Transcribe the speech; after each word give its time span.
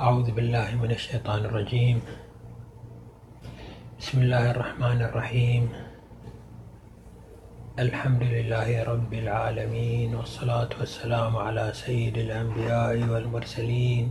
أعوذ 0.00 0.30
بالله 0.32 0.80
من 0.80 0.90
الشيطان 0.96 1.44
الرجيم. 1.44 2.00
بسم 4.00 4.22
الله 4.22 4.50
الرحمن 4.50 5.02
الرحيم. 5.02 5.68
الحمد 7.78 8.22
لله 8.22 8.82
رب 8.84 9.12
العالمين 9.12 10.14
والصلاة 10.14 10.72
والسلام 10.80 11.36
على 11.36 11.72
سيد 11.74 12.16
الأنبياء 12.18 12.96
والمرسلين. 13.12 14.10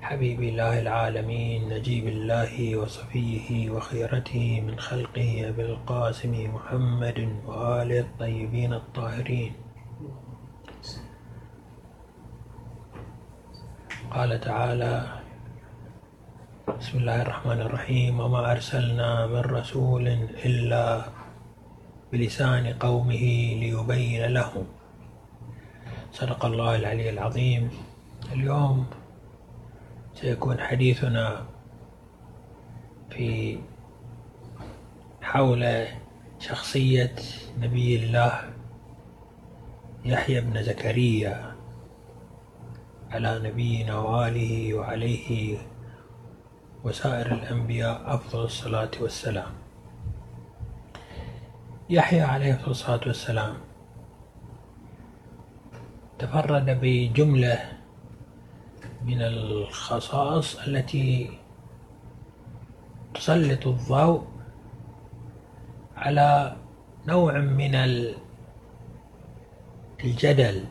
حبيب 0.00 0.42
الله 0.42 0.80
العالمين 0.80 1.68
نجيب 1.68 2.08
الله 2.08 2.76
وصفيه 2.76 3.70
وخيرته 3.70 4.60
من 4.60 4.76
خلقه 4.78 5.48
أبي 5.48 5.62
القاسم 5.72 6.54
محمد 6.54 7.18
وآله 7.48 8.00
الطيبين 8.00 8.72
الطاهرين. 8.72 9.63
قال 14.14 14.40
تعالى 14.40 15.06
بسم 16.78 16.98
الله 16.98 17.22
الرحمن 17.22 17.60
الرحيم 17.60 18.20
وما 18.20 18.52
أرسلنا 18.52 19.26
من 19.26 19.42
رسول 19.42 20.08
إلا 20.46 21.02
بلسان 22.12 22.66
قومه 22.66 23.24
ليبين 23.58 24.22
لهم 24.24 24.66
صدق 26.12 26.44
الله 26.44 26.76
العلي 26.76 27.10
العظيم. 27.10 27.70
اليوم 28.32 28.86
سيكون 30.14 30.60
حديثنا 30.60 31.46
في 33.10 33.58
حول 35.22 35.86
شخصية 36.38 37.16
نبي 37.58 37.96
الله 37.96 38.40
يحيى 40.04 40.40
بن 40.40 40.62
زكريا. 40.62 41.53
على 43.14 43.38
نبينا 43.38 43.98
وآله 43.98 44.74
وعليه 44.74 45.58
وسائر 46.84 47.32
الأنبياء 47.32 48.14
أفضل 48.14 48.44
الصلاة 48.44 48.90
والسلام. 49.00 49.52
يحيى 51.90 52.20
عليه 52.20 52.58
الصلاة 52.66 53.00
والسلام 53.06 53.54
تفرد 56.18 56.66
بجملة 56.82 57.58
من 59.06 59.22
الخصائص 59.22 60.58
التي 60.66 61.38
تسلط 63.14 63.66
الضوء 63.66 64.26
على 65.96 66.56
نوع 67.06 67.38
من 67.38 67.74
الجدل 70.04 70.64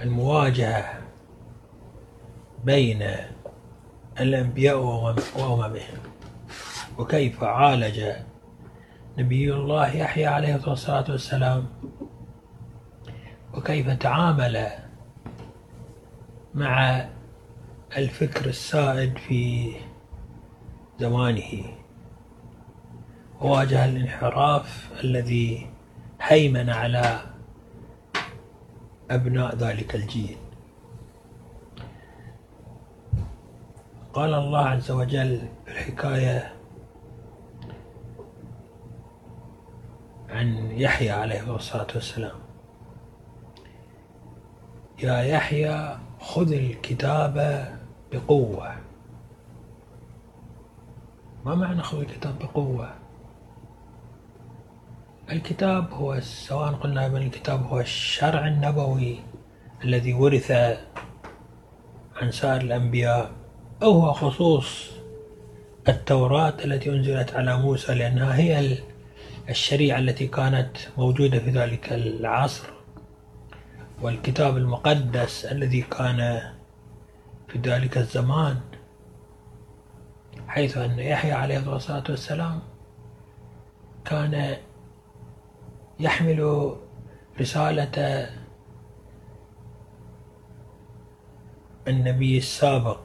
والمواجهة 0.00 1.00
بين 2.64 3.10
الأنبياء 4.20 4.78
وأممهم 5.36 5.98
وكيف 6.98 7.44
عالج 7.44 8.04
نبي 9.18 9.54
الله 9.54 9.96
يحيى 9.96 10.26
عليه 10.26 10.54
الصلاة 10.54 11.04
والسلام؟ 11.08 11.66
وكيف 13.54 13.90
تعامل 13.90 14.68
مع 16.54 17.04
الفكر 17.96 18.46
السائد 18.46 19.18
في 19.18 19.72
زمانه؟ 21.00 21.64
وواجه 23.40 23.84
الانحراف 23.84 24.90
الذي 25.04 25.70
هيمن 26.20 26.70
على 26.70 27.20
أبناء 29.10 29.56
ذلك 29.56 29.94
الجيل. 29.94 30.36
قال 34.12 34.34
الله 34.34 34.58
عز 34.58 34.90
وجل 34.90 35.48
في 35.64 35.70
الحكاية 35.70 36.54
عن 40.28 40.70
يحيى 40.70 41.10
عليه 41.10 41.56
الصلاة 41.56 41.86
والسلام. 41.94 42.38
يا 45.02 45.22
يحيى 45.22 45.98
خذ 46.20 46.52
الكتاب 46.52 47.66
بقوة. 48.12 48.76
ما 51.44 51.54
معنى 51.54 51.82
خذ 51.82 51.98
الكتاب 51.98 52.38
بقوة؟ 52.38 52.94
الكتاب 55.30 55.92
هو 55.92 56.20
سواء 56.20 56.72
قلنا 56.72 57.08
من 57.08 57.22
الكتاب 57.22 57.66
هو 57.66 57.80
الشرع 57.80 58.48
النبوي 58.48 59.18
الذي 59.84 60.12
ورث 60.14 60.50
عن 62.16 62.30
سائر 62.30 62.60
الأنبياء 62.60 63.30
أو 63.82 63.90
هو 64.00 64.12
خصوص 64.12 64.90
التوراة 65.88 66.54
التي 66.64 66.90
أنزلت 66.90 67.34
على 67.34 67.56
موسى 67.56 67.94
لأنها 67.94 68.36
هي 68.36 68.78
الشريعة 69.48 69.98
التي 69.98 70.26
كانت 70.26 70.76
موجودة 70.98 71.38
في 71.38 71.50
ذلك 71.50 71.92
العصر. 71.92 72.66
والكتاب 74.02 74.56
المقدس 74.56 75.44
الذي 75.44 75.82
كان 75.82 76.40
في 77.48 77.58
ذلك 77.58 77.98
الزمان 77.98 78.60
حيث 80.48 80.76
أن 80.76 80.98
يحيى 80.98 81.32
عليه 81.32 81.76
الصلاة 81.76 82.04
والسلام 82.08 82.60
كان 84.04 84.56
يحمل 86.00 86.72
رسالة 87.40 88.28
النبي 91.88 92.38
السابق 92.38 93.00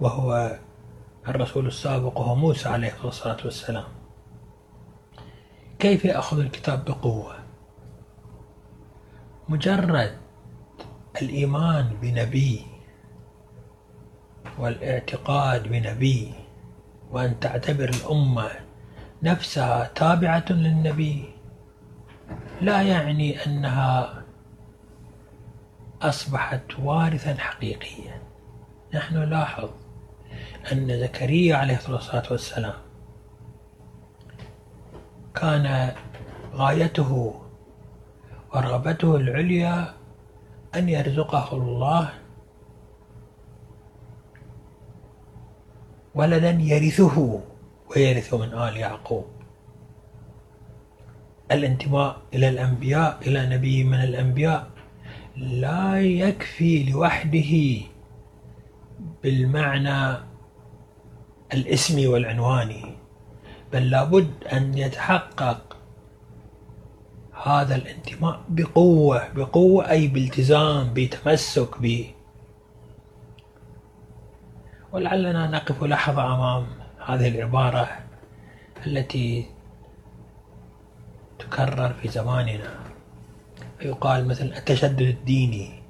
وهو 0.00 0.58
الرسول 1.28 1.66
السابق 1.66 2.18
وهو 2.18 2.34
موسى 2.34 2.68
عليه 2.68 2.92
الصلاة 3.04 3.36
والسلام. 3.44 3.84
كيف 5.78 6.04
يأخذ 6.04 6.38
الكتاب 6.38 6.84
بقوة؟ 6.84 7.34
مجرد 9.48 10.16
الإيمان 11.22 11.96
بنبي 12.02 12.66
والاعتقاد 14.58 15.68
بنبي 15.68 16.34
وأن 17.10 17.40
تعتبر 17.40 17.88
الأمة 17.88 18.50
نفسها 19.22 19.90
تابعة 19.94 20.44
للنبي. 20.50 21.39
لا 22.60 22.82
يعني 22.82 23.46
أنها 23.46 24.22
أصبحت 26.02 26.78
وارثا 26.78 27.34
حقيقيا. 27.34 28.22
نحن 28.94 29.16
نلاحظ 29.16 29.70
أن 30.72 31.00
زكريا 31.00 31.56
عليه 31.56 31.76
الصلاة 31.76 32.22
والسلام 32.30 32.74
كان 35.34 35.92
غايته 36.54 37.40
ورغبته 38.54 39.16
العليا 39.16 39.94
أن 40.74 40.88
يرزقه 40.88 41.52
الله 41.52 42.12
ولدا 46.14 46.50
يرثه 46.50 47.40
ويرث 47.90 48.34
من 48.34 48.54
آل 48.54 48.76
يعقوب. 48.76 49.39
الانتماء 51.52 52.16
إلى 52.34 52.48
الأنبياء 52.48 53.18
إلى 53.26 53.46
نبي 53.46 53.84
من 53.84 54.00
الأنبياء. 54.00 54.70
لا 55.36 56.00
يكفي 56.00 56.90
لوحده 56.90 57.52
بالمعنى 59.22 60.16
الاسمي 61.54 62.06
والعنواني 62.06 62.84
بل 63.72 63.90
لابد 63.90 64.30
أن 64.52 64.78
يتحقق 64.78 65.76
هذا 67.44 67.74
الانتماء 67.76 68.40
بقوة 68.48 69.28
بقوة 69.32 69.90
أي 69.90 70.08
بالتزام 70.08 70.94
بتمسك 70.94 71.80
ب 71.80 72.04
ولعلنا 74.92 75.46
نقف 75.50 75.84
لحظة 75.84 76.34
أمام 76.34 76.66
هذه 77.06 77.28
العبارة 77.28 77.88
التي 78.86 79.46
تكرر 81.40 81.92
في 82.02 82.08
زماننا. 82.08 82.74
يقال 83.82 84.28
مثلا 84.28 84.58
التشدد 84.58 85.00
الديني 85.00 85.82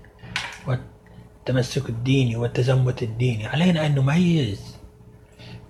والتمسك 0.66 1.88
الديني 1.88 2.36
والتزمت 2.36 3.02
الديني. 3.02 3.46
علينا 3.46 3.86
أن 3.86 3.94
نميز 3.94 4.76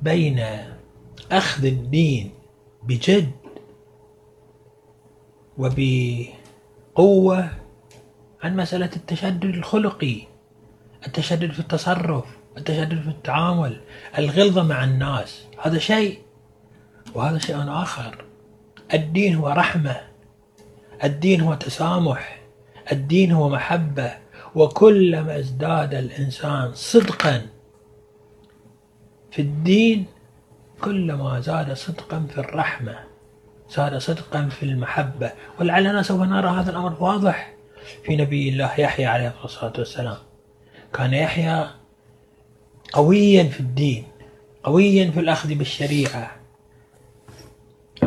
بين 0.02 0.46
أخذ 1.32 1.64
الدين 1.64 2.30
بجد 2.82 3.30
وبقوة 5.58 7.50
عن 8.42 8.56
مسألة 8.56 8.90
التشدد 8.96 9.44
الخلقي 9.44 10.22
التشدد 11.06 11.52
في 11.52 11.60
التصرف 11.60 12.24
التشدد 12.56 13.02
في 13.02 13.08
التعامل 13.08 13.80
الغلظة 14.18 14.62
مع 14.62 14.84
الناس. 14.84 15.46
هذا 15.62 15.78
شيء 15.78 16.18
وهذا 17.14 17.38
شيء 17.38 17.56
آخر. 17.68 18.24
الدين 18.94 19.34
هو 19.34 19.48
رحمة 19.48 19.96
الدين 21.04 21.40
هو 21.40 21.54
تسامح 21.54 22.40
الدين 22.92 23.32
هو 23.32 23.48
محبة 23.48 24.12
وكلما 24.54 25.38
ازداد 25.38 25.94
الإنسان 25.94 26.70
صدقا 26.74 27.46
في 29.30 29.42
الدين 29.42 30.06
كلما 30.80 31.40
زاد 31.40 31.72
صدقا 31.72 32.26
في 32.34 32.38
الرحمة 32.38 33.10
زاد 33.70 33.98
صدقا 33.98 34.48
في 34.48 34.62
المحبة. 34.62 35.32
ولعلنا 35.60 36.02
سوف 36.02 36.22
نرى 36.22 36.48
هذا 36.48 36.70
الأمر 36.70 36.96
واضح 37.00 37.54
في 38.04 38.16
نبي 38.16 38.48
الله 38.48 38.80
يحيى 38.80 39.06
عليه 39.06 39.34
الصلاة 39.44 39.72
والسلام. 39.78 40.16
كان 40.94 41.14
يحيى 41.14 41.66
قويا 42.92 43.44
في 43.44 43.60
الدين 43.60 44.04
قويا 44.64 45.10
في 45.10 45.20
الأخذ 45.20 45.54
بالشريعة. 45.54 46.39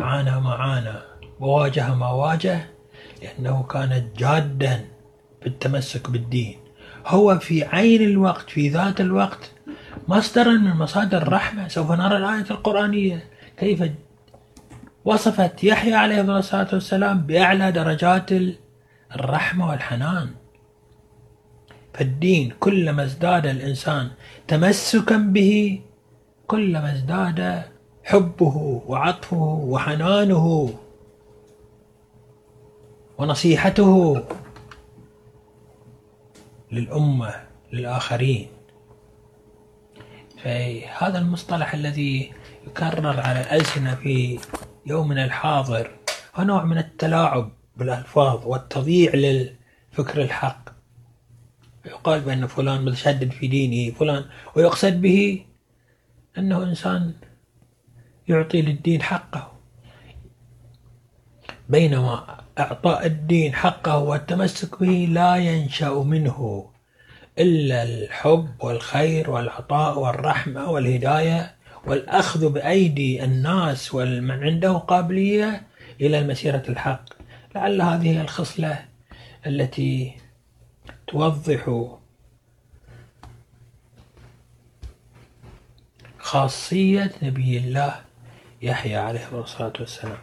عانى 0.04 0.40
ما 0.40 0.50
عانى 0.50 0.98
وواجه 1.40 1.94
ما 1.94 2.10
واجه 2.10 2.66
لأنه 3.22 3.62
كان 3.62 4.08
جادا 4.16 4.84
في 5.40 5.46
التمسك 5.46 6.10
بالدين. 6.10 6.58
هو 7.06 7.38
في 7.38 7.64
عين 7.64 8.02
الوقت 8.02 8.50
في 8.50 8.68
ذات 8.68 9.00
الوقت 9.00 9.50
مصدرا 10.08 10.52
من 10.52 10.76
مصادر 10.76 11.22
الرحمة. 11.22 11.68
سوف 11.68 11.90
نرى 11.90 12.16
الآية 12.16 12.50
القرآنية 12.50 13.24
كيف 13.56 13.82
وصفت 15.04 15.64
يحيى 15.64 15.94
عليه 15.94 16.20
الصلاة 16.20 16.68
والسلام 16.72 17.20
بأعلى 17.20 17.72
درجات 17.72 18.30
الرحمة 19.16 19.68
والحنان. 19.68 20.28
فالدين 21.94 22.52
كلما 22.60 23.04
ازداد 23.04 23.46
الإنسان 23.46 24.10
تمسكا 24.48 25.16
به 25.16 25.80
كلما 26.46 26.92
ازداد 26.92 27.62
حبه 28.04 28.82
وعطفه 28.86 29.42
وحنانه 29.42 30.74
ونصيحته 33.18 34.24
للأمة 36.72 37.34
للآخرين. 37.72 38.48
فهذا 40.42 41.18
المصطلح 41.18 41.74
الذي 41.74 42.32
يكرر 42.66 43.20
على 43.20 43.40
الألسنة 43.40 43.94
في 43.94 44.38
يومنا 44.86 45.24
الحاضر 45.24 45.90
هو 46.34 46.44
نوع 46.44 46.64
من 46.64 46.78
التلاعب 46.78 47.52
بالألفاظ 47.76 48.46
والتضييع 48.46 49.14
للفكر 49.14 50.22
الحق. 50.22 50.68
يقال 51.86 52.20
بأن 52.20 52.46
فلان 52.46 52.84
متشدد 52.84 53.30
في 53.30 53.46
دينه 53.46 53.94
فلان 53.94 54.24
ويقصد 54.56 55.00
به 55.00 55.44
أنه 56.38 56.62
إنسان 56.62 57.14
يعطي 58.28 58.62
للدين 58.62 59.02
حقه. 59.02 59.52
بينما 61.68 62.44
إعطاء 62.58 63.06
الدين 63.06 63.54
حقه 63.54 63.98
والتمسك 63.98 64.80
به 64.80 65.08
لا 65.10 65.36
ينشأ 65.36 65.90
منه 65.90 66.70
إلا 67.38 67.82
الحب 67.82 68.48
والخير 68.60 69.30
والعطاء 69.30 69.98
والرحمة 69.98 70.70
والهداية 70.70 71.54
والأخذ 71.86 72.48
بأيدي 72.52 73.24
الناس 73.24 73.94
ومن 73.94 74.42
عنده 74.44 74.72
قابلية 74.72 75.62
إلى 76.00 76.18
المسيرة 76.18 76.62
الحق. 76.68 77.04
لعل 77.54 77.82
هذه 77.82 78.20
الخصلة 78.20 78.84
التي 79.46 80.16
توضح 81.06 81.88
خاصية 86.18 87.12
نبي 87.22 87.58
الله 87.58 88.00
يحيى 88.64 88.96
عليه 88.96 89.40
الصلاة 89.40 89.72
والسلام. 89.80 90.18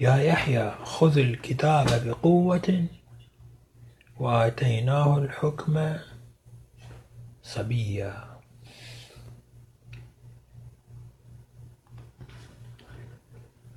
يا 0.00 0.16
يحيى 0.16 0.70
خذ 0.84 1.18
الكتاب 1.18 1.86
بقوة 2.06 2.86
وآتيناه 4.18 5.18
الحكم 5.18 5.96
صبيا. 7.42 8.36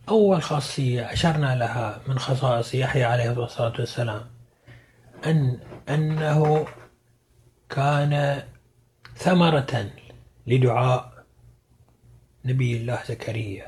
أول 0.10 0.42
خاصية 0.42 1.14
أشرنا 1.14 1.56
لها 1.56 2.02
من 2.08 2.20
خصائص 2.20 2.76
يحيى 2.76 3.04
عليه 3.04 3.32
الصلاة 3.32 3.74
والسلام 3.80 4.26
أن 5.26 5.60
أنه 5.90 6.68
كان 7.70 8.44
ثمرة 9.16 9.92
لدعاء 10.48 11.19
نبي 12.46 12.78
الله 12.78 13.04
زكريا. 13.08 13.68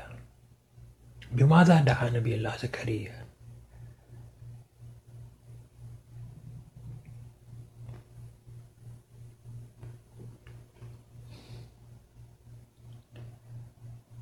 بماذا 1.32 1.80
دعا 1.80 2.10
نبي 2.10 2.34
الله 2.34 2.56
زكريا؟ 2.56 3.26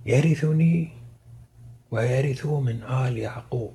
يرثني 0.07 0.93
ويرث 1.91 2.47
من 2.47 2.83
آل 2.83 3.19
يعقوب. 3.19 3.75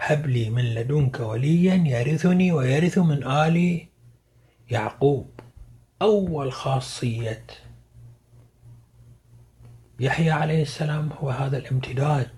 هب 0.00 0.26
لي 0.26 0.50
من 0.50 0.64
لدنك 0.64 1.20
وليا 1.20 1.74
يرثني 1.74 2.52
ويرث 2.52 2.98
من 2.98 3.24
آل 3.24 3.86
يعقوب. 4.70 5.30
أول 6.02 6.52
خاصية 6.52 7.46
يحيى 10.00 10.30
عليه 10.30 10.62
السلام 10.62 11.10
هو 11.12 11.30
هذا 11.30 11.58
الامتداد 11.58 12.28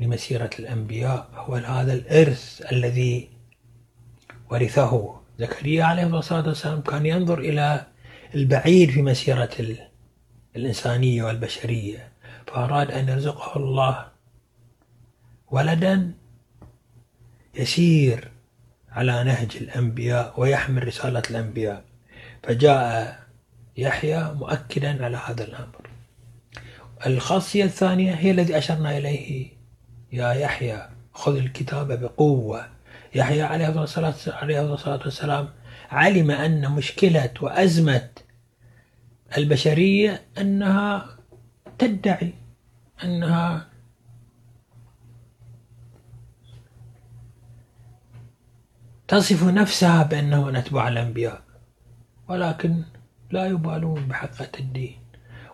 لمسيرة 0.00 0.50
الأنبياء 0.58 1.28
هو 1.34 1.54
هذا 1.54 1.92
الإرث 1.92 2.62
الذي 2.72 3.30
ورثه. 4.50 5.20
زكريا 5.38 5.84
عليه 5.84 6.18
الصلاة 6.18 6.48
والسلام 6.48 6.80
كان 6.80 7.06
ينظر 7.06 7.38
إلى 7.38 7.86
البعيد 8.34 8.90
في 8.90 9.02
مسيرة 9.02 9.50
الإنسانية 10.56 11.22
والبشرية 11.22 12.12
فأراد 12.46 12.90
أن 12.90 13.08
يرزقه 13.08 13.56
الله 13.56 14.08
ولدا 15.50 16.12
يسير 17.54 18.30
على 18.92 19.24
نهج 19.24 19.56
الأنبياء 19.56 20.40
ويحمل 20.40 20.86
رسالة 20.86 21.22
الأنبياء. 21.30 21.84
فجاء 22.42 23.20
يحيى 23.76 24.32
مؤكدا 24.34 25.04
على 25.04 25.16
هذا 25.16 25.44
الأمر. 25.44 25.90
الخاصية 27.06 27.64
الثانية 27.64 28.14
هي 28.14 28.30
الذي 28.30 28.58
أشرنا 28.58 28.98
إليه. 28.98 29.48
يا 30.12 30.32
يحيى 30.32 30.88
خذ 31.12 31.36
الكتاب 31.36 32.00
بقوة. 32.00 32.68
يحيى 33.14 33.42
عليه 33.42 33.82
الصلاة 33.82 35.00
والسلام 35.04 35.48
علم 35.90 36.30
أن 36.30 36.70
مشكلة 36.70 37.30
وأزمة 37.40 38.08
البشرية 39.36 40.22
أنها 40.38 41.16
تدعي 41.78 42.34
أنها 43.04 43.66
تصف 49.08 49.44
نفسها 49.44 50.02
بأنه 50.02 50.44
من 50.44 50.56
أتباع 50.56 50.88
الأنبياء. 50.88 51.42
ولكن 52.28 52.84
لا 53.30 53.46
يبالون 53.46 54.06
بحقة 54.08 54.48
الدين 54.60 54.98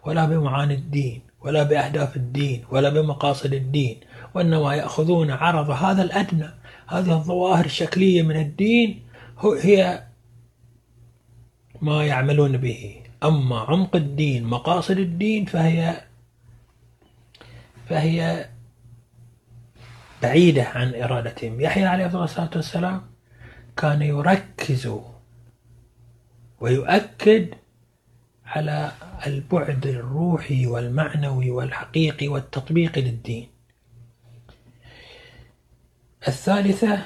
ولا 0.05 0.25
بمعاني 0.25 0.75
الدين 0.75 1.23
ولا 1.41 1.63
بأهداف 1.63 2.17
الدين 2.17 2.65
ولا 2.71 2.89
بمقاصد 2.89 3.55
الدين 3.55 4.01
وإنما 4.35 4.75
يأخذون 4.75 5.31
عرض 5.31 5.71
هذا 5.71 6.03
الأدنى 6.03 6.49
هذه 6.87 7.13
الظواهر 7.13 7.65
الشكلية 7.65 8.23
من 8.23 8.37
الدين 8.37 9.03
هي 9.63 10.03
ما 11.83 12.07
يعملون 12.07 12.57
به. 12.57 13.03
أما 13.25 13.59
عمق 13.59 13.97
الدين 13.97 14.45
مقاصد 14.45 14.99
الدين 14.99 15.45
فهي 15.45 16.01
فهي 17.89 18.49
بعيدة 20.23 20.65
عن 20.65 20.95
إرادتهم. 20.95 21.61
يحيى 21.61 21.85
عليه 21.85 22.25
الصلاة 22.25 22.51
والسلام 22.57 23.03
كان 23.77 24.03
يركز 24.03 24.91
ويؤكد 26.61 27.55
على 28.57 28.93
البعد 29.27 29.87
الروحي 29.87 30.67
والمعنوي 30.67 31.51
والحقيقي 31.51 32.29
والتطبيقي 32.29 33.01
للدين. 33.01 33.49
الثالثة 36.29 37.03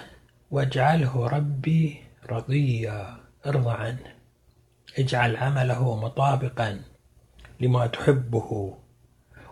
واجعله 0.51 1.27
ربي 1.27 2.03
رضيا. 2.31 3.17
ارضى 3.47 3.71
عنه. 3.71 4.15
اجعل 4.99 5.37
عمله 5.37 5.97
مطابقا 5.97 6.83
لما 7.61 7.87
تحبه 7.87 8.75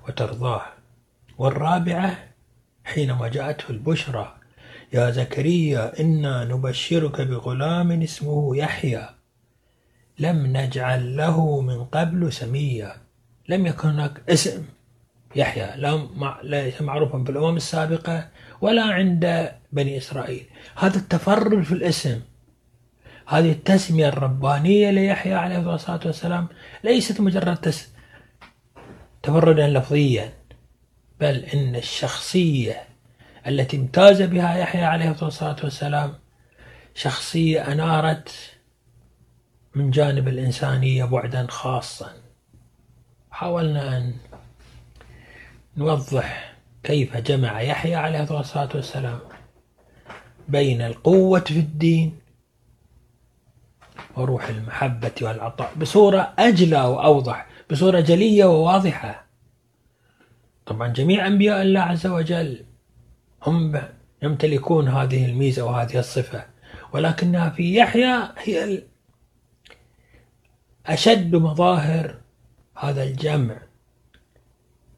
وترضاه. 0.08 0.62
والرابعة 1.38 2.18
حينما 2.84 3.28
جاءته 3.28 3.70
البشرى 3.70 4.36
يا 4.92 5.10
زكريا 5.10 6.00
إنا 6.00 6.44
نبشرك 6.44 7.20
بغلام 7.20 8.02
اسمه 8.02 8.56
يحيى. 8.56 9.17
لم 10.18 10.56
نجعل 10.56 11.16
له 11.16 11.60
من 11.60 11.84
قبل 11.84 12.32
سميا 12.32 12.96
لم 13.48 13.66
يكن 13.66 13.88
هناك 13.88 14.22
اسم 14.28 14.64
يحيى 15.36 15.76
لا 15.76 16.08
ليس 16.42 16.82
معروفا 16.82 17.24
في 17.24 17.30
الأمم 17.30 17.56
السابقة 17.56 18.28
ولا 18.60 18.82
عند 18.82 19.52
بني 19.72 19.98
إسرائيل. 19.98 20.46
هذا 20.76 20.96
التفرد 20.96 21.62
في 21.62 21.72
الاسم. 21.72 22.20
هذه 23.26 23.52
التسمية 23.52 24.08
الربانية 24.08 24.90
ليحيى 24.90 25.34
عليه 25.34 25.74
الصلاة 25.74 26.00
والسلام 26.06 26.48
ليست 26.84 27.20
مجرد 27.20 27.56
تس... 27.56 27.88
تفردا 29.22 29.68
لفظيا 29.68 30.32
بل 31.20 31.36
إن 31.36 31.76
الشخصية 31.76 32.82
التي 33.46 33.76
امتاز 33.76 34.22
بها 34.22 34.56
يحيى 34.58 34.84
عليه 34.84 35.10
الصلاة 35.10 35.56
والسلام 35.64 36.14
شخصية 36.94 37.72
أنارت 37.72 38.57
من 39.78 39.90
جانب 39.90 40.28
الإنسانية 40.28 41.04
بعدا 41.04 41.46
خاصا. 41.50 42.12
حاولنا 43.30 43.96
أن 43.98 44.14
نوضح 45.76 46.54
كيف 46.82 47.16
جمع 47.16 47.60
يحيى 47.60 47.94
عليه 47.94 48.40
الصلاة 48.40 48.68
والسلام 48.74 49.18
بين 50.48 50.82
القوة 50.82 51.40
في 51.40 51.58
الدين 51.58 52.18
وروح 54.16 54.48
المحبة 54.48 55.12
والعطاء 55.22 55.74
بصورة 55.74 56.34
أجلى 56.38 56.80
وأوضح 56.80 57.46
بصورة 57.70 58.00
جلية 58.00 58.44
وواضحة. 58.44 59.26
طبعا 60.66 60.88
جميع 60.88 61.26
أنبياء 61.26 61.62
الله 61.62 61.80
عز 61.80 62.06
وجل 62.06 62.64
هم 63.46 63.82
يمتلكون 64.22 64.88
هذه 64.88 65.26
الميزة 65.26 65.64
وهذه 65.64 65.98
الصفة 65.98 66.44
ولكنها 66.92 67.50
في 67.50 67.76
يحيى 67.76 68.28
هي 68.38 68.82
أشد 70.88 71.36
مظاهر 71.36 72.20
هذا 72.76 73.02
الجمع 73.02 73.56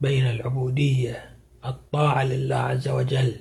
بين 0.01 0.27
العبودية 0.27 1.37
الطاعة 1.65 2.25
لله 2.25 2.57
عز 2.57 2.89
وجل 2.89 3.37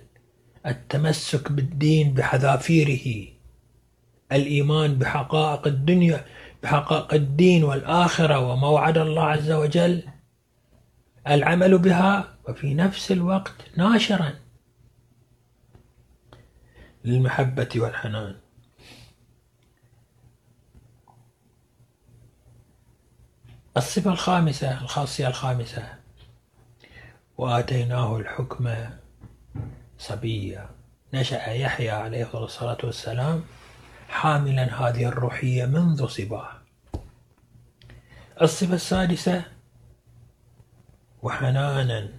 التمسك 0.65 1.51
بالدين 1.51 2.13
بحذافيره 2.13 3.27
الإيمان 4.31 4.95
بحقائق 4.95 5.67
الدنيا 5.67 6.25
بحقائق 6.63 7.13
الدين 7.13 7.63
والآخرة 7.63 8.39
وموعد 8.39 8.97
الله 8.97 9.23
عز 9.23 9.51
وجل 9.51 10.03
العمل 11.27 11.77
بها 11.77 12.37
وفي 12.47 12.73
نفس 12.73 13.11
الوقت 13.11 13.55
ناشرا 13.77 14.33
للمحبة 17.05 17.69
والحنان. 17.75 18.35
الصفة 23.77 24.11
الخامسة 24.11 24.81
الخاصية 24.81 25.27
الخامسة. 25.27 25.99
وآتيناه 27.37 28.17
الحكم 28.17 28.75
صبيا 29.97 30.69
نشأ 31.13 31.49
يحيى 31.51 31.89
عليه 31.89 32.43
الصلاة 32.43 32.77
والسلام 32.83 33.43
حاملا 34.09 34.63
هذه 34.63 35.05
الروحية 35.05 35.65
منذ 35.65 36.07
صباه 36.07 36.49
الصفة 38.41 38.73
السادسة 38.73 39.43
وحنانا 41.21 42.09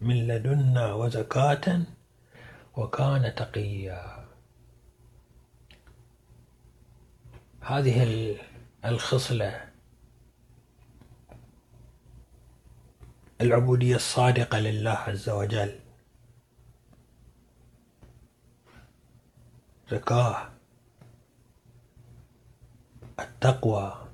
من 0.00 0.26
لدنا 0.26 0.92
وزكاة 0.92 1.82
وكان 2.76 3.34
تقيا. 3.34 4.28
هذه 7.60 8.36
الخصلة 8.84 9.67
العبودية 13.40 13.96
الصادقة 13.96 14.58
لله 14.58 14.90
عز 14.90 15.28
وجل. 15.28 15.78
زكاة 19.90 20.50
التقوى. 23.20 24.08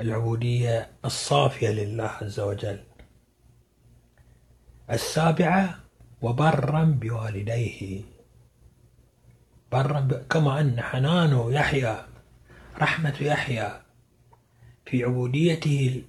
العبودية 0.00 0.90
الصافية 1.04 1.68
لله 1.68 2.04
عز 2.04 2.40
وجل. 2.40 2.84
السابعة 4.90 5.80
وبرا 6.22 6.84
بوالديه. 6.84 8.02
برا 9.72 10.00
ب... 10.00 10.14
كما 10.14 10.60
أن 10.60 10.80
حنان 10.80 11.52
يحيى 11.52 12.04
رحمة 12.78 13.16
يحيى 13.20 13.80
في 14.86 15.04
عبوديته 15.04 16.04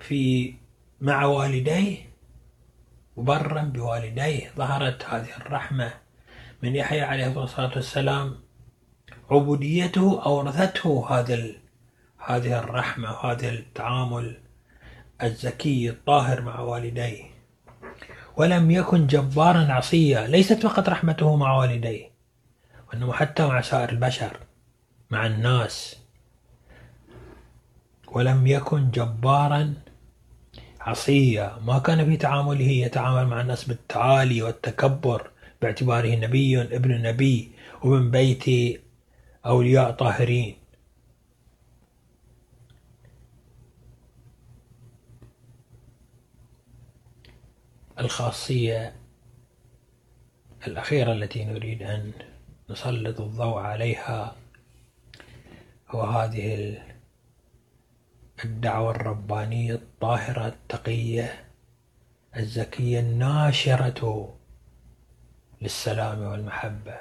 في 0.00 0.54
مع 1.02 1.24
والديه 1.24 1.96
وبرا 3.16 3.62
بوالديه. 3.62 4.50
ظهرت 4.56 5.04
هذه 5.04 5.36
الرحمة 5.36 5.94
من 6.62 6.76
يحيى 6.76 7.00
عليه 7.00 7.42
الصلاة 7.44 7.72
والسلام. 7.76 8.38
عبوديته 9.30 10.22
أورثته 10.24 11.06
هذا 11.10 11.38
هذه 12.18 12.58
الرحمة 12.58 13.10
وهذا 13.10 13.48
التعامل 13.48 14.40
الزكي 15.22 15.90
الطاهر 15.90 16.40
مع 16.40 16.60
والديه. 16.60 17.24
ولم 18.36 18.70
يكن 18.70 19.06
جبارا 19.06 19.72
عصيا. 19.72 20.26
ليست 20.26 20.62
فقط 20.66 20.88
رحمته 20.88 21.36
مع 21.36 21.56
والديه 21.56 22.10
وإنما 22.88 23.12
حتى 23.12 23.46
مع 23.46 23.60
سائر 23.60 23.88
البشر 23.88 24.36
مع 25.10 25.26
الناس. 25.26 25.96
ولم 28.12 28.46
يكن 28.46 28.90
جبارا 28.90 29.74
عصيا 30.86 31.58
ما 31.66 31.78
كان 31.78 32.04
في 32.10 32.16
تعامله 32.16 32.68
يتعامل 32.68 33.26
مع 33.26 33.40
الناس 33.40 33.64
بالتعالي 33.64 34.42
والتكبر 34.42 35.30
باعتباره 35.62 36.16
نبي 36.16 36.62
ابن 36.62 37.02
نبي 37.02 37.52
ومن 37.82 38.10
بيت 38.10 38.44
أولياء 39.46 39.90
طاهرين. 39.90 40.56
الخاصية 47.98 48.94
الأخيرة 50.66 51.12
التي 51.12 51.44
نريد 51.44 51.82
أن 51.82 52.12
نسلط 52.70 53.20
الضوء 53.20 53.58
عليها 53.58 54.36
هو 55.88 56.02
هذه 56.02 56.78
الدعوة 58.44 58.90
الربانية 58.90 59.74
الطاهرة 59.74 60.46
التقية 60.46 61.44
الزكية 62.36 63.00
الناشرة 63.00 64.34
للسلام 65.62 66.22
والمحبة. 66.22 66.96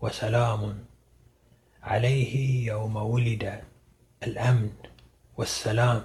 وسلام 0.00 0.84
عليه 1.82 2.66
يوم 2.66 2.96
ولد 2.96 3.60
الأمن 4.22 4.70
والسلام. 5.36 6.02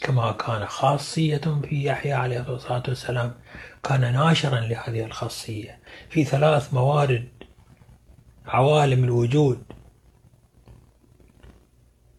كما 0.00 0.32
كان 0.32 0.66
خاصية 0.66 1.60
في 1.62 1.84
يحيى 1.84 2.12
عليه 2.12 2.54
الصلاة 2.54 2.82
والسلام 2.88 3.34
كان 3.82 4.12
ناشرا 4.12 4.60
لهذه 4.60 5.04
الخاصية. 5.04 5.78
في 6.10 6.24
ثلاث 6.24 6.74
موارد 6.74 7.28
عوالم 8.46 9.04
الوجود 9.04 9.62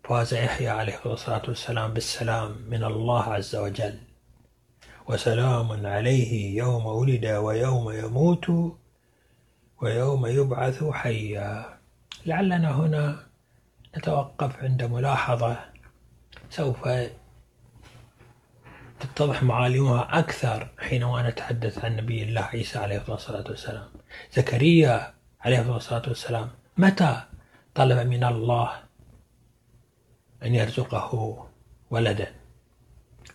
فاز 0.07 0.33
يحيى 0.33 0.69
عليه 0.69 0.99
الصلاة 1.05 1.41
والسلام 1.47 1.93
بالسلام 1.93 2.55
من 2.69 2.83
الله 2.83 3.23
عز 3.23 3.55
وجل. 3.55 3.99
وسلام 5.07 5.85
عليه 5.85 6.57
يوم 6.57 6.85
ولد 6.85 7.25
ويوم 7.25 7.91
يموت 7.91 8.45
ويوم 9.81 10.25
يبعث 10.25 10.83
حيا. 10.83 11.77
لعلنا 12.25 12.71
هنا 12.75 13.19
نتوقف 13.97 14.63
عند 14.63 14.83
ملاحظة 14.83 15.59
سوف 16.49 16.89
تتضح 18.99 19.43
معالمها 19.43 20.19
أكثر 20.19 20.67
حينما 20.79 21.29
نتحدث 21.29 21.85
عن 21.85 21.95
نبي 21.95 22.23
الله 22.23 22.41
عيسى 22.41 22.79
عليه 22.79 23.03
الصلاة 23.09 23.45
والسلام. 23.49 23.89
زكريا 24.33 25.13
عليه 25.41 25.75
الصلاة 25.75 26.03
والسلام 26.07 26.49
متى 26.77 27.21
طلب 27.75 28.07
من 28.07 28.23
الله 28.23 28.86
أن 30.43 30.55
يرزقه 30.55 31.45
ولدا. 31.89 32.33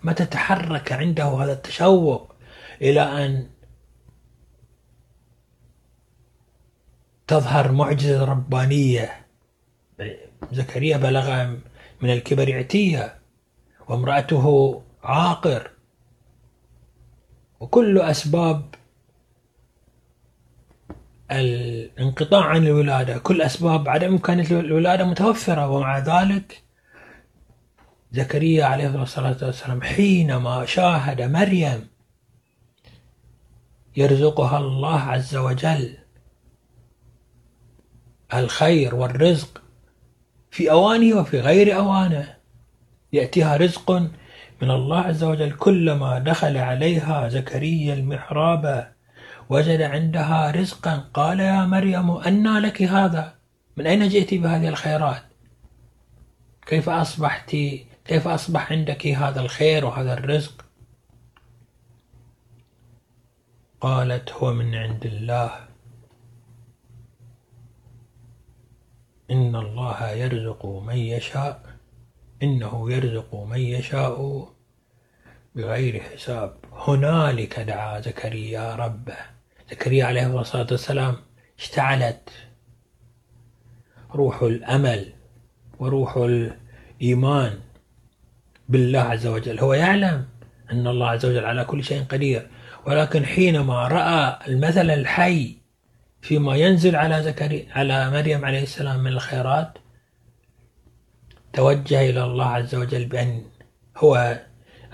متى 0.02 0.26
تحرك 0.26 0.92
عنده 0.92 1.24
هذا 1.24 1.52
التشوق 1.52 2.34
إلى 2.82 3.00
أن 3.00 3.50
تظهر 7.26 7.72
معجزة 7.72 8.24
ربانية؟ 8.24 9.26
زكريا 10.52 10.96
بلغ 10.96 11.56
من 12.00 12.10
الكبر 12.10 12.58
عتية 12.58 13.18
وامرأته 13.88 14.82
عاقر. 15.02 15.70
وكل 17.60 17.98
أسباب 17.98 18.74
الانقطاع 21.30 22.44
عن 22.44 22.66
الولادة 22.66 23.18
كل 23.18 23.42
أسباب 23.42 23.88
عدم 23.88 24.08
إمكانية 24.08 24.60
الولادة 24.60 25.04
متوفرة 25.04 25.68
ومع 25.68 25.98
ذلك 25.98 26.62
زكريا 28.12 28.64
عليه 28.64 29.02
الصلاة 29.02 29.36
والسلام 29.42 29.82
حينما 29.82 30.66
شاهد 30.66 31.22
مريم 31.22 31.88
يرزقها 33.96 34.58
الله 34.58 35.00
عز 35.00 35.36
وجل 35.36 35.98
الخير 38.34 38.94
والرزق 38.94 39.62
في 40.50 40.70
أوانه 40.70 41.16
وفي 41.16 41.40
غير 41.40 41.76
أوانه 41.76 42.34
يأتيها 43.12 43.56
رزق 43.56 43.90
من 44.62 44.70
الله 44.70 44.98
عز 44.98 45.24
وجل. 45.24 45.52
كلما 45.52 46.18
دخل 46.18 46.56
عليها 46.56 47.28
زكريا 47.28 47.94
المحراب 47.94 48.92
وجد 49.48 49.82
عندها 49.82 50.50
رزقا 50.50 50.96
قال 51.14 51.40
يا 51.40 51.66
مريم 51.66 52.10
أنى 52.10 52.60
لك 52.60 52.82
هذا. 52.82 53.34
من 53.76 53.86
أين 53.86 54.08
جئت 54.08 54.34
بهذه 54.34 54.68
الخيرات؟ 54.68 55.22
كيف 56.66 56.88
أصبحت؟ 56.88 57.56
كيف 58.04 58.28
أصبح 58.28 58.72
عندك 58.72 59.06
هذا 59.06 59.40
الخير 59.40 59.84
وهذا 59.84 60.12
الرزق؟ 60.12 60.64
قالت 63.80 64.32
هو 64.32 64.52
من 64.52 64.74
عند 64.74 65.06
الله. 65.06 65.68
إن 69.30 69.56
الله 69.56 70.10
يرزق 70.10 70.66
من 70.66 70.96
يشاء. 70.96 71.62
إنه 72.42 72.92
يرزق 72.92 73.34
من 73.34 73.58
يشاء. 73.58 74.48
بغير 75.54 76.02
حساب. 76.02 76.56
هنالك 76.72 77.60
دعا 77.60 78.00
زكريا 78.00 78.74
ربه. 78.74 79.16
زكريا 79.70 80.04
عليه 80.04 80.40
الصلاة 80.40 80.66
والسلام 80.70 81.16
اشتعلت. 81.58 82.30
روح 84.14 84.42
الأمل 84.42 85.12
وروح 85.78 86.16
الإيمان 86.16 87.60
بالله 88.68 89.00
عز 89.00 89.26
وجل. 89.26 89.60
هو 89.60 89.74
يعلم 89.74 90.24
أن 90.72 90.86
الله 90.86 91.08
عز 91.08 91.26
وجل 91.26 91.44
على 91.44 91.64
كل 91.64 91.84
شيء 91.84 92.04
قدير. 92.04 92.50
ولكن 92.86 93.26
حينما 93.26 93.88
رأى 93.88 94.38
المثل 94.48 94.90
الحي 94.90 95.56
فيما 96.22 96.56
ينزل 96.56 96.96
على 96.96 97.22
زكريا 97.22 97.66
على 97.72 98.10
مريم 98.10 98.44
عليه 98.44 98.62
السلام 98.62 99.00
من 99.00 99.12
الخيرات 99.12 99.78
توجه 101.52 102.10
إلى 102.10 102.24
الله 102.24 102.46
عز 102.46 102.74
وجل 102.74 103.04
بأن 103.04 103.42
هو 103.96 104.38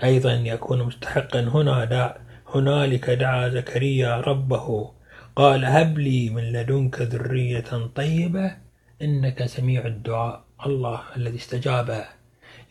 أيضا 0.03 0.33
يكون 0.33 0.83
مستحقا. 0.83 1.39
هنا 1.39 1.85
دع 1.85 2.15
هنالك 2.55 3.09
دعا 3.09 3.49
زكريا 3.49 4.21
ربه 4.21 4.91
قال 5.35 5.65
هب 5.65 5.99
لي 5.99 6.29
من 6.29 6.43
لدنك 6.43 7.01
ذرية 7.01 7.87
طيبة 7.95 8.57
إنك 9.01 9.45
سميع 9.45 9.85
الدعاء. 9.85 10.45
الله 10.65 11.01
الذي 11.17 11.37
استجاب 11.37 12.05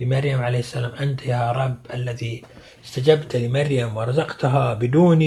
لمريم 0.01 0.43
عليه 0.43 0.59
السلام 0.59 0.93
أنت 0.95 1.27
يا 1.27 1.53
رب 1.53 1.77
الذي 1.95 2.45
استجبت 2.85 3.37
لمريم 3.37 3.97
ورزقتها 3.97 4.75
بدون 4.75 5.23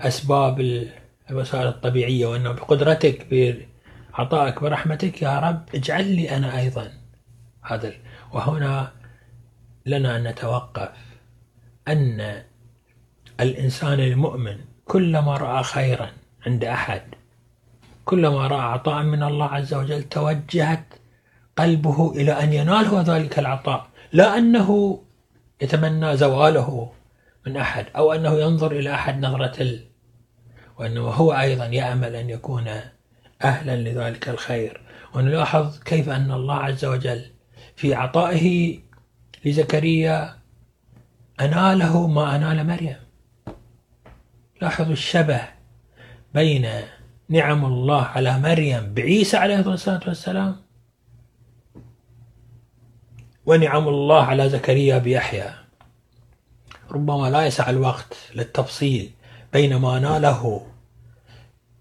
أسباب 0.00 0.86
الوسائل 1.30 1.66
الطبيعية 1.66 2.26
وأنه 2.26 2.52
بقدرتك 2.52 3.26
بعطائك 3.30 4.62
برحمتك 4.62 5.22
يا 5.22 5.38
رب 5.38 5.64
اجعل 5.74 6.16
لي 6.16 6.36
أنا 6.36 6.58
أيضا 6.58 6.92
هذا 7.62 7.92
وهنا 8.32 8.92
لنا 9.86 10.16
أن 10.16 10.24
نتوقف 10.28 10.92
أن 11.88 12.42
الإنسان 13.40 14.00
المؤمن 14.00 14.58
كلما 14.84 15.36
رأى 15.36 15.62
خيرا 15.62 16.10
عند 16.46 16.64
أحد 16.64 17.02
كلما 18.04 18.46
رأى 18.46 18.60
عطاء 18.60 19.02
من 19.02 19.22
الله 19.22 19.46
عز 19.46 19.74
وجل 19.74 20.02
توجهت 20.02 20.84
قلبه 21.56 22.12
إلى 22.12 22.32
أن 22.32 22.52
ينال 22.52 22.86
هو 22.86 23.00
ذلك 23.00 23.38
العطاء. 23.38 23.86
لا 24.12 24.38
أنه 24.38 25.00
يتمنى 25.62 26.16
زواله 26.16 26.92
من 27.46 27.56
أحد 27.56 27.86
أو 27.96 28.12
أنه 28.12 28.40
ينظر 28.40 28.72
إلى 28.72 28.94
أحد 28.94 29.24
نظرة 29.24 29.62
ال 29.62 29.84
وأنه 30.78 31.00
هو 31.00 31.32
أيضا 31.32 31.66
يأمل 31.66 32.16
أن 32.16 32.30
يكون 32.30 32.80
أهلا 33.44 33.76
لذلك 33.76 34.28
الخير. 34.28 34.80
ونلاحظ 35.14 35.78
كيف 35.78 36.08
أن 36.08 36.30
الله 36.30 36.54
عز 36.54 36.84
وجل 36.84 37.24
في 37.76 37.94
عطائه 37.94 38.78
لزكريا 39.44 40.36
أناله 41.40 42.06
ما 42.06 42.36
أنال 42.36 42.66
مريم. 42.66 42.96
لاحظوا 44.62 44.92
الشبه 44.92 45.40
بين 46.34 46.68
نعم 47.28 47.64
الله 47.64 48.02
على 48.02 48.38
مريم 48.38 48.94
بعيسى 48.94 49.36
عليه 49.36 49.60
الصلاة 49.60 50.00
والسلام 50.06 50.56
ونعم 53.46 53.88
الله 53.88 54.22
على 54.22 54.48
زكريا 54.48 54.98
بيحيى. 54.98 55.50
ربما 56.90 57.30
لا 57.30 57.46
يسع 57.46 57.70
الوقت 57.70 58.14
للتفصيل 58.34 59.10
بين 59.52 59.76
ما 59.76 59.98
ناله 59.98 60.66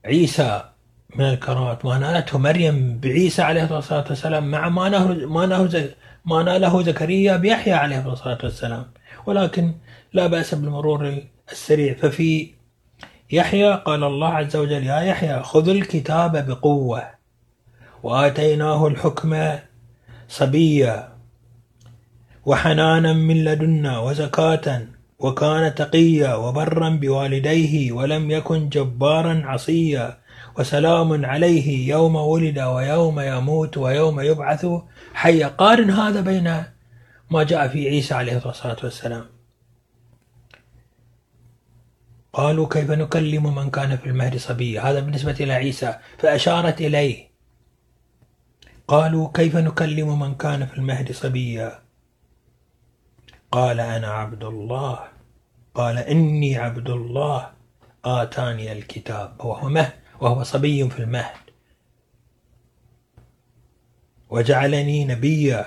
عيسى 0.05 0.63
من 1.15 1.25
الكرامات 1.25 1.85
ما 1.85 1.97
نالته 1.97 2.37
مريم 2.37 2.99
بعيسى 2.99 3.41
عليه 3.41 3.77
الصلاة 3.77 4.05
والسلام 4.09 4.51
مع 4.51 4.69
ما 4.69 4.89
ناله 4.89 5.27
ما 5.27 5.45
ناله 5.45 5.89
ما 6.25 6.43
ناله 6.43 6.83
زكريا 6.83 7.37
بيحيى 7.37 7.73
عليه 7.73 8.07
الصلاة 8.13 8.37
والسلام. 8.43 8.85
ولكن 9.25 9.73
لا 10.13 10.27
بأس 10.27 10.55
بالمرور 10.55 11.23
السريع. 11.51 11.93
ففي 11.93 12.51
يحيى 13.31 13.73
قال 13.73 14.03
الله 14.03 14.27
عز 14.27 14.55
وجل 14.55 14.83
يا 14.83 14.99
يحيى 14.99 15.43
خذ 15.43 15.69
الكتاب 15.69 16.47
بقوة 16.47 17.03
وآتيناه 18.03 18.87
الحكم 18.87 19.59
صبيا 20.29 21.14
وحنانا 22.45 23.13
من 23.13 23.43
لدنا 23.43 23.99
وزكاة 23.99 24.87
وكان 25.19 25.75
تقيا 25.75 26.35
وبرا 26.35 26.89
بوالديه 26.89 27.91
ولم 27.91 28.31
يكن 28.31 28.69
جبارا 28.69 29.41
عصيا 29.45 30.17
وسلام 30.59 31.25
عليه 31.25 31.89
يوم 31.89 32.15
ولد 32.15 32.59
ويوم 32.59 33.19
يموت 33.19 33.77
ويوم 33.77 34.19
يبعث. 34.19 34.65
حيا 35.13 35.47
قارن 35.47 35.91
هذا 35.91 36.21
بين 36.21 36.63
ما 37.29 37.43
جاء 37.43 37.67
في 37.67 37.89
عيسى 37.89 38.13
عليه 38.13 38.37
الصلاة 38.37 38.77
والسلام. 38.83 39.25
قالوا 42.33 42.67
كيف 42.67 42.91
نكلم 42.91 43.55
من 43.55 43.69
كان 43.69 43.97
في 43.97 44.05
المهد 44.05 44.37
صبيا؟ 44.37 44.81
هذا 44.81 44.99
بالنسبة 44.99 45.35
إلى 45.39 45.53
عيسى 45.53 45.95
فأشارت 46.17 46.81
إليه. 46.81 47.31
قالوا 48.87 49.29
كيف 49.33 49.55
نكلم 49.55 50.19
من 50.19 50.35
كان 50.35 50.65
في 50.65 50.77
المهد 50.77 51.11
صبيا؟ 51.11 51.84
قال 53.55 53.79
أنا 53.79 54.07
عبد 54.07 54.43
الله. 54.43 54.99
قال 55.75 55.97
إني 55.97 56.57
عبد 56.57 56.89
الله. 56.89 57.49
آتاني 58.05 58.71
الكتاب 58.71 59.45
وهو 59.45 59.69
مهد 59.69 59.91
وهو 60.21 60.43
صبي 60.43 60.89
في 60.89 60.99
المهد. 60.99 61.45
وجعلني 64.29 65.05
نبيا. 65.05 65.65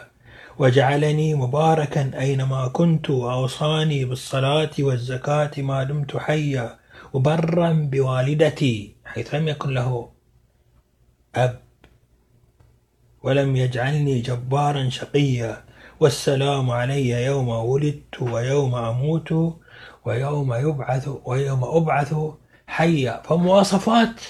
وجعلني 0.59 1.35
مباركا 1.35 2.21
أينما 2.21 2.69
كنت 2.69 3.11
وأوصاني 3.11 4.05
بالصلاة 4.05 4.71
والزكاة 4.79 5.51
ما 5.59 5.85
دمت 5.85 6.17
حيا. 6.17 6.79
وبرا 7.13 7.73
بوالدتي 7.73 8.97
حيث 9.05 9.35
لم 9.35 9.49
يكن 9.49 9.71
له 9.71 10.13
أب. 11.35 11.61
ولم 13.23 13.57
يجعلني 13.57 14.21
جبارا 14.21 14.89
شقيا. 14.89 15.68
والسلام 16.01 16.71
علي 16.71 17.11
يوم 17.11 17.49
ولدت 17.49 18.23
ويوم 18.23 18.75
أموت 18.75 19.33
ويوم 20.05 20.55
يبعث 20.55 21.09
ويوم 21.25 21.65
أبعث. 21.65 22.15
حيا 22.67 23.23
فمواصفات 23.23 24.21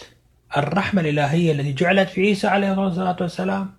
الرحمة 0.56 1.00
الإلهية 1.00 1.52
التي 1.52 1.72
جعلت 1.72 2.08
في 2.08 2.20
عيسى 2.20 2.46
عليه 2.46 2.86
الصلاة 2.86 3.16
والسلام. 3.20 3.74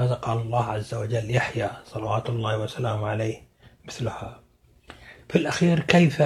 رزق 0.00 0.28
الله 0.28 0.64
عز 0.64 0.94
وجل 0.94 1.34
يحيى 1.34 1.70
صلوات 1.84 2.28
الله 2.28 2.58
وسلامه 2.58 3.08
عليه 3.08 3.48
مثلها. 3.84 4.40
في 5.28 5.38
الأخير 5.38 5.80
كيف 5.80 6.22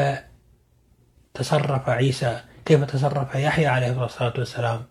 تصرف 1.35 1.89
عيسى؟ 1.89 2.41
كيف 2.65 2.85
تصرف 2.85 3.35
يحيى 3.35 3.67
عليه 3.67 4.05
الصلاة 4.05 4.35
والسلام؟ 4.39 4.85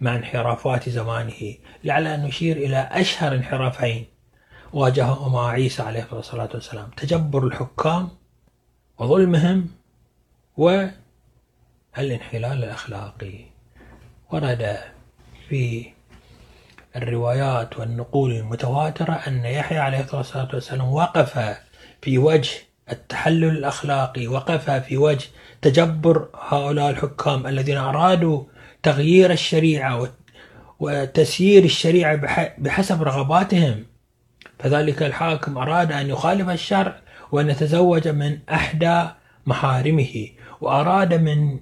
مع 0.00 0.16
انحرافات 0.16 0.88
زمانه 0.88 1.54
لعل 1.84 2.06
أن 2.06 2.22
نشير 2.22 2.56
إلى 2.56 2.88
أشهر 2.92 3.34
انحرافين 3.34 4.06
واجههما 4.72 5.48
عيسى 5.48 5.82
عليه 5.82 6.06
الصلاة 6.12 6.48
والسلام 6.54 6.90
تجبر 6.96 7.46
الحكام 7.46 8.08
وظلمهم 8.98 9.68
والانحلال 10.56 12.64
الأخلاقي. 12.64 13.44
ورد 14.30 14.78
في 15.48 15.86
الروايات 16.96 17.78
والنقول 17.78 18.32
المتواترة 18.32 19.12
أن 19.12 19.44
يحيى 19.44 19.78
عليه 19.78 20.06
الصلاة 20.14 20.48
والسلام 20.54 20.92
وقف 20.92 21.58
في 22.02 22.18
وجه 22.18 22.50
التحلل 22.92 23.44
الأخلاقي 23.44 24.26
وقف 24.26 24.70
في 24.70 24.96
وجه 24.96 25.28
تجبر 25.62 26.28
هؤلاء 26.48 26.90
الحكام 26.90 27.46
الذين 27.46 27.76
أرادوا 27.76 28.44
تغيير 28.82 29.32
الشريعة 29.32 30.08
وتسيير 30.80 31.64
الشريعة 31.64 32.16
بحسب 32.58 33.02
رغباتهم. 33.02 33.86
فذلك 34.58 35.02
الحاكم 35.02 35.58
أراد 35.58 35.92
أن 35.92 36.08
يخالف 36.10 36.48
الشرع 36.48 37.00
وأن 37.32 37.50
يتزوج 37.50 38.08
من 38.08 38.38
أحدى 38.48 39.08
محارمه 39.46 40.28
وأراد 40.60 41.14
من 41.14 41.60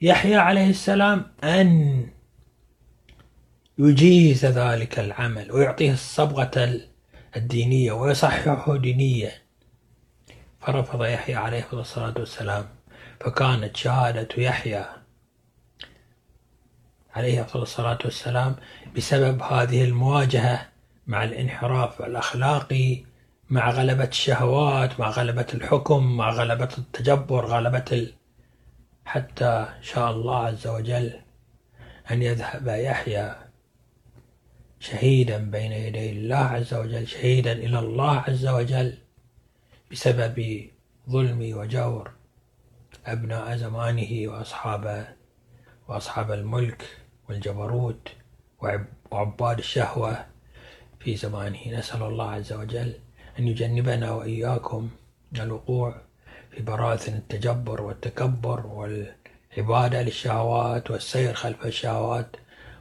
يحيى 0.00 0.36
عليه 0.36 0.70
السلام 0.70 1.26
أن 1.44 2.06
يجيز 3.78 4.46
ذلك 4.46 4.98
العمل 4.98 5.52
ويعطيه 5.52 5.92
الصبغة 5.92 6.80
الدينية 7.36 7.92
ويصححه 7.92 8.76
دينيا. 8.76 9.32
فرفض 10.60 11.04
يحيى 11.04 11.34
عليه 11.34 11.66
الصلاة 11.72 12.14
والسلام 12.18 12.64
فكانت 13.20 13.76
شهادة 13.76 14.28
يحيى 14.38 14.99
عليه 17.14 17.40
أفضل 17.42 17.62
الصلاة 17.62 17.98
والسلام 18.04 18.56
بسبب 18.96 19.42
هذه 19.42 19.84
المواجهة 19.84 20.68
مع 21.06 21.24
الانحراف 21.24 22.02
الأخلاقي 22.02 23.04
مع 23.50 23.70
غلبة 23.70 24.04
الشهوات 24.04 25.00
مع 25.00 25.10
غلبة 25.10 25.46
الحكم 25.54 26.16
مع 26.16 26.30
غلبة 26.30 26.68
التجبر 26.78 27.46
غلبة 27.46 27.84
ال... 27.92 28.12
حتى 29.04 29.66
شاء 29.80 30.10
الله 30.10 30.46
عز 30.46 30.66
وجل 30.66 31.12
أن 32.10 32.22
يذهب 32.22 32.68
يحيى 32.68 33.34
شهيدا 34.80 35.38
بين 35.50 35.72
يدي 35.72 36.10
الله 36.10 36.36
عز 36.36 36.74
وجل 36.74 37.06
شهيدا 37.08 37.52
إلى 37.52 37.78
الله 37.78 38.24
عز 38.28 38.46
وجل 38.46 38.98
بسبب 39.90 40.66
ظلم 41.10 41.58
وجور 41.58 42.10
أبناء 43.06 43.56
زمانه 43.56 44.28
وأصحاب 44.28 45.14
وأصحاب 45.90 46.32
الملك 46.32 46.96
والجبروت 47.28 48.08
وعباد 49.10 49.58
الشهوة. 49.58 50.26
في 51.00 51.16
زمانه 51.16 51.68
نسأل 51.68 52.02
الله 52.02 52.30
عز 52.30 52.52
وجل 52.52 52.94
أن 53.38 53.48
يجنبنا 53.48 54.10
وإياكم 54.10 54.90
الوقوع 55.40 55.94
في 56.50 56.62
براثن 56.62 57.14
التجبر 57.14 57.82
والتكبر 57.82 58.66
والعبادة 58.66 60.02
للشهوات 60.02 60.90
والسير 60.90 61.34
خلف 61.34 61.66
الشهوات 61.66 62.36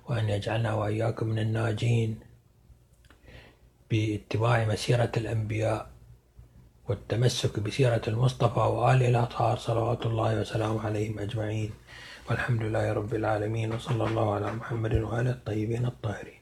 وأن 0.09 0.29
يجعلنا 0.29 0.73
وإياكم 0.73 1.27
من 1.27 1.39
الناجين 1.39 2.19
باتباع 3.91 4.65
مسيرة 4.65 5.11
الأنبياء 5.17 5.89
والتمسك 6.89 7.59
بسيرة 7.59 8.01
المصطفى 8.07 8.59
وآله 8.59 9.07
الأطهار 9.07 9.57
صلوات 9.57 10.05
الله 10.05 10.41
وسلامه 10.41 10.85
عليهم 10.85 11.19
أجمعين. 11.19 11.71
والحمد 12.29 12.61
لله 12.63 12.93
رب 12.93 13.13
العالمين 13.15 13.73
وصلى 13.73 14.03
الله 14.03 14.35
على 14.35 14.51
محمد 14.51 14.93
وآله 14.93 15.31
الطيبين 15.31 15.85
الطاهرين. 15.85 16.38